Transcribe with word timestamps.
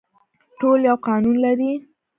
ټول 0.59 0.79
یو 0.89 0.97
قانون 1.07 1.35
لري 1.45 1.71